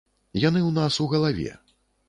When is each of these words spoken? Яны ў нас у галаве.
Яны 0.43 0.59
ў 0.61 0.71
нас 0.79 0.97
у 1.05 1.09
галаве. 1.13 1.51